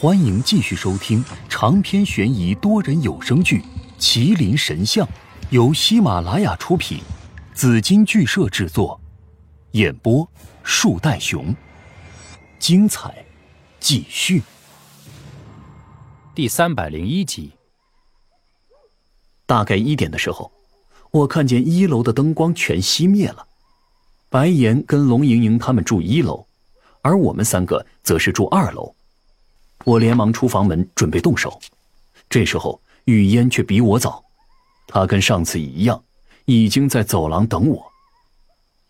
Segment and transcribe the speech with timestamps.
[0.00, 3.58] 欢迎继续收听长篇悬疑多人有声剧
[4.00, 5.06] 《麒麟神像》，
[5.50, 7.02] 由喜马拉雅出品，
[7.52, 8.98] 紫金剧社制作，
[9.72, 10.26] 演播
[10.62, 11.54] 树袋熊。
[12.58, 13.14] 精彩
[13.78, 14.42] 继续。
[16.34, 17.52] 第三百零一集。
[19.44, 20.50] 大概一点的时候，
[21.10, 23.46] 我看见一楼的灯光全熄灭了。
[24.30, 26.46] 白岩跟龙莹莹他们住一楼，
[27.02, 28.94] 而我们三个则是住二楼。
[29.84, 31.60] 我连忙出房门准备动手，
[32.28, 34.22] 这时候雨烟却比我早，
[34.86, 36.02] 她跟上次一样，
[36.44, 37.90] 已经在走廊等我。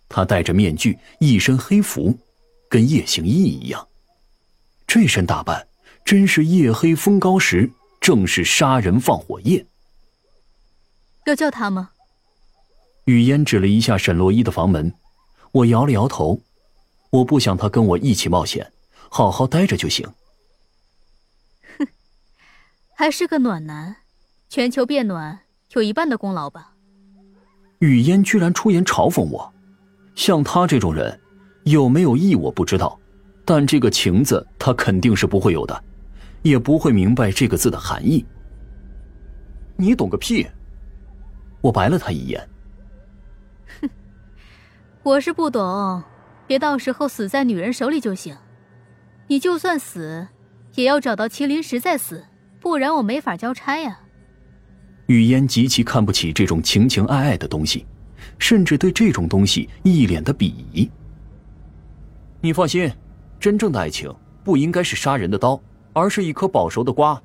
[0.08, 2.18] 她戴着面具，一身黑服，
[2.68, 3.86] 跟夜行衣一样。
[4.86, 5.68] 这身打扮
[6.04, 7.70] 真是夜黑风高时，
[8.00, 9.64] 正是杀人放火夜。
[11.26, 11.90] 要叫他吗？
[13.04, 14.92] 雨烟指了一下沈洛伊的房门，
[15.52, 16.40] 我摇了摇头，
[17.10, 18.72] 我不想他跟我一起冒险，
[19.08, 20.04] 好好待着就行。
[23.00, 23.96] 还是个暖男，
[24.50, 25.38] 全球变暖
[25.72, 26.74] 有一半的功劳吧。
[27.78, 29.50] 雨嫣居然出言嘲讽我，
[30.14, 31.18] 像他这种人，
[31.64, 33.00] 有没有意我不知道，
[33.42, 35.82] 但这个情字他肯定是不会有的，
[36.42, 38.22] 也不会明白这个字的含义。
[39.78, 40.46] 你懂个屁！
[41.62, 42.46] 我白了他一眼。
[43.80, 43.88] 哼，
[45.02, 46.02] 我是不懂，
[46.46, 48.36] 别到时候死在女人手里就行。
[49.28, 50.28] 你就算死，
[50.74, 52.26] 也要找到麒麟石再死。
[52.60, 53.98] 不然我没法交差呀。
[55.06, 57.86] 雨嫣极其看不起这种情情爱爱的东西，
[58.38, 60.88] 甚至对这种东西一脸的鄙夷。
[62.40, 62.92] 你放心，
[63.40, 65.60] 真正的爱情不应该是杀人的刀，
[65.92, 67.20] 而是一颗保熟的瓜。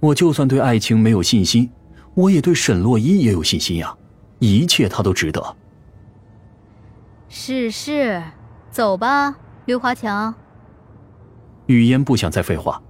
[0.00, 1.70] 我就算对爱情没有信心，
[2.14, 3.94] 我也对沈洛伊也有信心呀，
[4.38, 5.56] 一切他都值得。
[7.28, 8.22] 是是，
[8.70, 10.34] 走吧，刘华强。
[11.66, 12.80] 雨嫣不想再废话。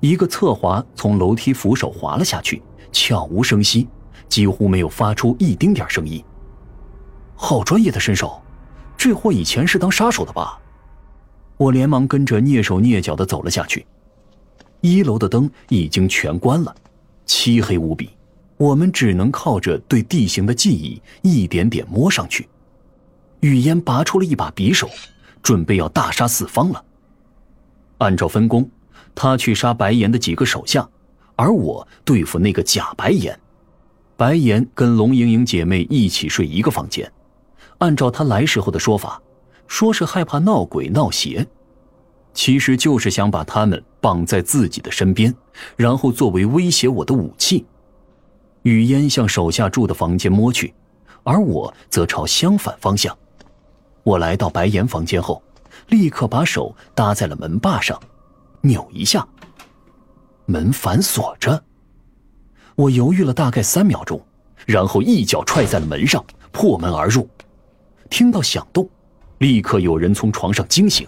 [0.00, 3.86] 一个侧滑，从楼梯扶手滑了下去，悄无声息，
[4.28, 6.22] 几乎没有发出一丁点声音。
[7.36, 8.40] 好专业的身手，
[8.96, 10.58] 这货以前是当杀手的吧？
[11.58, 13.86] 我连忙跟着蹑手蹑脚的走了下去。
[14.80, 16.74] 一楼的灯已经全关了，
[17.26, 18.08] 漆黑无比，
[18.56, 22.48] 我们只能靠着对地形的记忆，一点点摸上去。
[23.40, 24.88] 雨烟拔出了一把匕首，
[25.42, 26.82] 准备要大杀四方了。
[27.98, 28.66] 按照分工。
[29.22, 30.88] 他去杀白岩的几个手下，
[31.36, 33.38] 而我对付那个假白岩。
[34.16, 37.12] 白岩跟龙莹莹姐妹一起睡一个房间，
[37.76, 39.20] 按照他来时候的说法，
[39.66, 41.46] 说是害怕闹鬼闹邪，
[42.32, 45.34] 其实就是想把他们绑在自己的身边，
[45.76, 47.66] 然后作为威胁我的武器。
[48.62, 50.72] 雨烟向手下住的房间摸去，
[51.24, 53.14] 而我则朝相反方向。
[54.02, 55.42] 我来到白岩房间后，
[55.88, 58.00] 立刻把手搭在了门把上。
[58.62, 59.26] 扭一下，
[60.46, 61.62] 门反锁着。
[62.76, 64.20] 我犹豫了大概三秒钟，
[64.66, 67.28] 然后一脚踹在了门上，破门而入。
[68.08, 68.88] 听到响动，
[69.38, 71.06] 立刻有人从床上惊醒，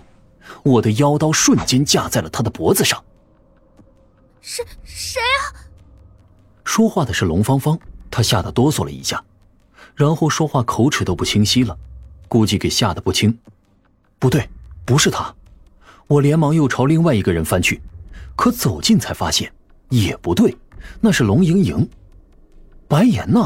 [0.62, 3.02] 我的腰刀瞬间架在了他的脖子上。
[4.40, 5.56] 谁谁啊？
[6.64, 7.78] 说话的是龙芳芳，
[8.10, 9.22] 她吓得哆嗦了一下，
[9.94, 11.76] 然后说话口齿都不清晰了，
[12.28, 13.36] 估计给吓得不轻。
[14.18, 14.48] 不对，
[14.84, 15.34] 不是他。
[16.12, 17.80] 我连忙又朝另外一个人翻去，
[18.36, 19.50] 可走近才发现
[19.88, 20.54] 也不对，
[21.00, 21.88] 那是龙莹莹。
[22.86, 23.40] 白岩呢？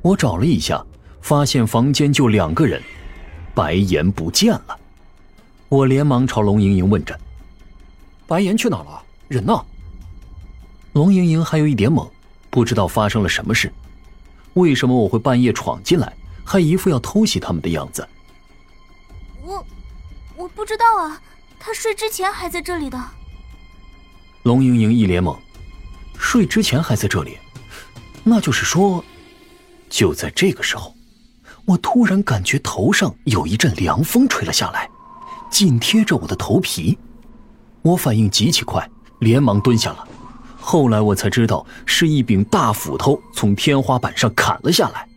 [0.00, 0.82] 我找了一下，
[1.20, 2.82] 发现房间就两个人，
[3.54, 4.78] 白岩不见了。
[5.68, 7.18] 我连忙朝龙莹莹问着
[8.26, 9.02] ：“白岩去哪了？
[9.28, 9.54] 人呢？”
[10.94, 12.08] 龙莹莹还有一点懵，
[12.48, 13.70] 不知道发生了什么事。
[14.54, 16.10] 为什么我会半夜闯进来，
[16.42, 18.08] 还一副要偷袭他们的样子？
[19.42, 19.62] 我，
[20.36, 21.20] 我不知道啊。
[21.64, 23.00] 他睡之前还在这里的。
[24.42, 25.38] 龙莹莹一脸懵，
[26.18, 27.38] 睡之前还在这里，
[28.24, 29.02] 那就是说，
[29.88, 30.92] 就在这个时候，
[31.64, 34.90] 我突然感觉头上有一阵凉风吹了下来，
[35.52, 36.98] 紧贴着我的头皮。
[37.82, 38.84] 我反应极其快，
[39.20, 40.08] 连忙蹲下了。
[40.60, 45.08] 后来我才知道，是一柄大斧头从天花板上砍了下来。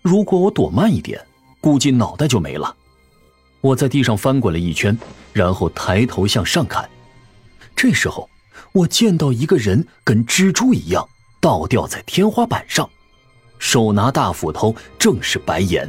[0.00, 1.22] 如果我躲慢一点，
[1.60, 2.74] 估计脑袋就没了。
[3.60, 4.96] 我在地上翻滚了一圈，
[5.32, 6.88] 然后抬头向上看。
[7.76, 8.28] 这时候，
[8.72, 11.06] 我见到一个人跟蜘蛛一样
[11.40, 12.88] 倒吊在天花板上，
[13.58, 15.82] 手拿大斧头，正是白岩。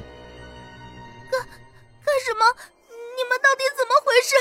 [1.29, 2.45] 干干什么？
[2.89, 4.35] 你们到底怎么回事？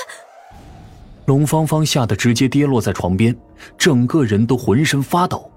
[1.27, 3.37] 龙芳芳吓得直接跌落在床边，
[3.79, 5.49] 整个人都浑身发抖。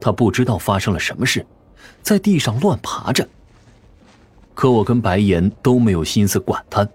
[0.00, 1.44] 她不知道发生了什么事，
[2.02, 3.28] 在地上乱爬着。
[4.60, 6.86] 可我跟白岩都没有心思管他，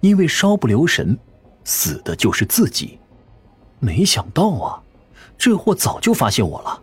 [0.00, 1.18] 因为稍不留神，
[1.62, 2.98] 死的就是自己。
[3.78, 4.80] 没想到啊，
[5.36, 6.82] 这货早就发现我了。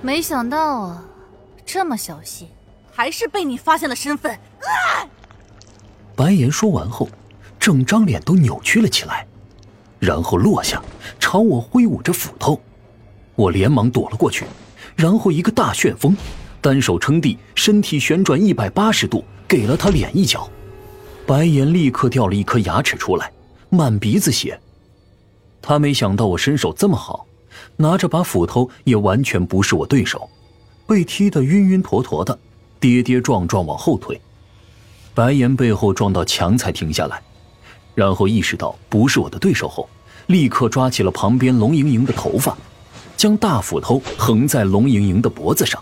[0.00, 1.04] 没想到啊，
[1.66, 2.46] 这么小心，
[2.92, 4.32] 还是被你发现了身份。
[4.32, 5.02] 啊！
[6.14, 7.08] 白岩说完后，
[7.58, 9.26] 整张脸都扭曲了起来，
[9.98, 10.80] 然后落下，
[11.18, 12.60] 朝我挥舞着斧头。
[13.34, 14.44] 我连忙躲了过去，
[14.94, 16.16] 然后一个大旋风，
[16.64, 20.48] 单手撑地，身体旋转一百八十度，给了他脸一脚。
[21.26, 23.30] 白岩立刻掉了一颗牙齿出来，
[23.68, 24.58] 满鼻子血。
[25.60, 27.26] 他没想到我身手这么好，
[27.76, 30.26] 拿着把斧头也完全不是我对手，
[30.86, 32.38] 被踢得晕晕坨坨的，
[32.80, 34.18] 跌跌撞撞往后退。
[35.12, 37.20] 白岩背后撞到墙才停下来，
[37.94, 39.86] 然后意识到不是我的对手后，
[40.28, 42.56] 立刻抓起了旁边龙莹莹的头发，
[43.18, 45.78] 将大斧头横在龙莹莹的脖子上。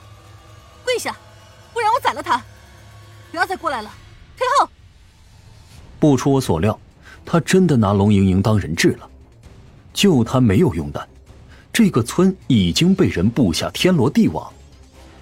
[2.03, 2.43] 宰了他！
[3.31, 3.91] 不要再过来了，
[4.37, 4.69] 退后。
[5.99, 6.79] 不出我所料，
[7.25, 9.09] 他真的拿龙莹莹当人质了。
[9.95, 11.09] 救他没有用的，
[11.73, 14.53] 这个村已经被人布下天罗地网，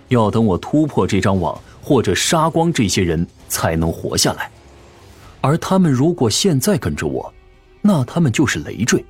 [0.08, 4.50] 要等我突破这张网，或者杀光这些人，才能活下来。
[5.40, 7.32] 而他们如果现在跟着我，
[7.82, 9.04] 那他们就是累赘。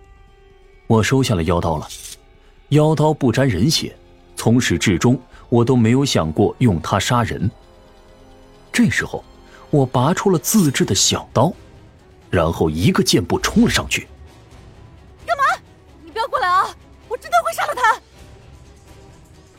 [0.87, 1.87] 我收下了妖刀了，
[2.71, 3.95] 妖刀不沾人血，
[4.35, 5.19] 从始至终
[5.49, 7.51] 我都没有想过用它杀人。
[8.73, 9.25] 这时候。
[9.73, 11.53] 我拔出了自制的小刀，
[12.29, 14.09] 然后一个箭步冲了上去。
[15.25, 15.45] 干嘛？
[16.03, 16.67] 你不要过来啊！
[17.09, 18.01] 我真的会杀了他！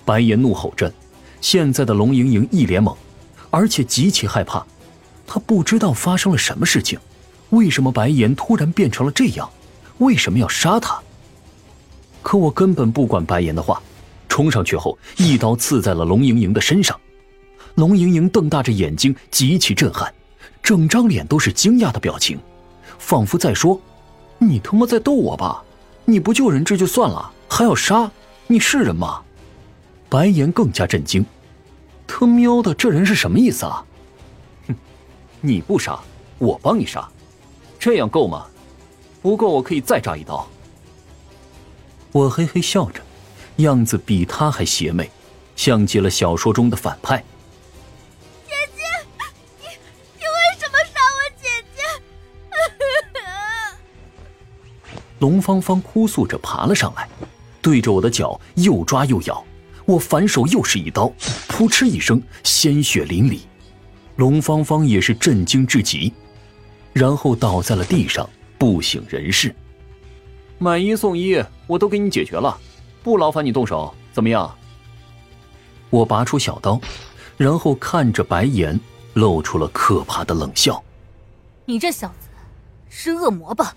[0.03, 0.91] 白岩怒吼着，
[1.39, 2.93] 现在的龙莹莹一脸懵，
[3.49, 4.65] 而且极其害怕。
[5.25, 6.99] 她不知道发生了什么事情，
[7.51, 9.49] 为什么白岩突然变成了这样？
[9.99, 11.01] 为什么要杀他？
[12.21, 13.81] 可我根本不管白岩的话，
[14.27, 16.99] 冲上去后一刀刺在了龙莹莹的身上。
[17.75, 20.13] 龙莹莹瞪大着眼睛，极其震撼，
[20.61, 22.39] 整张脸都是惊讶的表情，
[22.99, 23.79] 仿佛在说
[24.39, 25.63] ：“你他妈在逗我吧？
[26.05, 28.11] 你不救人质就算了，还要杀？
[28.47, 29.21] 你是人吗？”
[30.09, 31.25] 白岩更加震惊
[32.05, 33.85] ：“他喵的，这人是什么意思啊
[34.67, 34.75] ？”“哼，
[35.39, 35.97] 你不杀，
[36.37, 37.07] 我帮你杀，
[37.79, 38.45] 这样够吗？
[39.21, 40.45] 不够，我可以再扎一刀。”
[42.11, 43.01] 我嘿嘿笑着，
[43.57, 45.09] 样子比他还邪魅，
[45.55, 47.23] 像极了小说中的反派。
[55.21, 57.07] 龙芳芳哭诉着爬了上来，
[57.61, 59.45] 对着我的脚又抓又咬。
[59.85, 61.13] 我反手又是一刀，
[61.47, 63.41] 噗嗤一声，鲜血淋漓。
[64.15, 66.11] 龙芳芳也是震惊至极，
[66.91, 68.27] 然后倒在了地上，
[68.57, 69.55] 不省人事。
[70.57, 72.57] 买一送一，我都给你解决了，
[73.03, 74.51] 不劳烦你动手，怎么样？
[75.91, 76.81] 我拔出小刀，
[77.37, 78.79] 然后看着白岩，
[79.13, 80.83] 露出了可怕的冷笑
[81.65, 82.27] ：“你这小子，
[82.89, 83.75] 是恶魔吧？”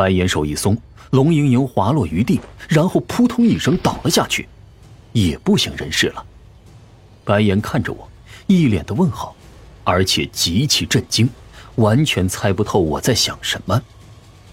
[0.00, 0.74] 白岩手一松，
[1.10, 4.48] 龙莹莹滑落于地，然后扑通一声倒了下去，
[5.12, 6.24] 也不省人事了。
[7.22, 8.08] 白岩看着我，
[8.46, 9.36] 一脸的问号，
[9.84, 11.28] 而且极其震惊，
[11.74, 13.78] 完全猜不透我在想什么，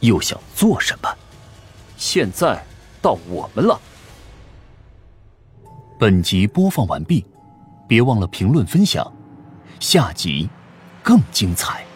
[0.02, 1.10] 又想做什么。
[1.96, 2.62] 现在
[3.02, 3.80] 到我们了。
[5.98, 7.26] 本集播放完毕，
[7.88, 9.10] 别忘了评论分享，
[9.80, 10.50] 下集
[11.02, 11.87] 更精彩。